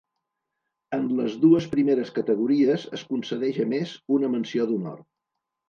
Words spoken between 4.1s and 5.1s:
una menció d'honor.